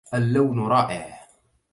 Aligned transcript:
اللّون 0.13 0.59
رائع. 0.67 1.27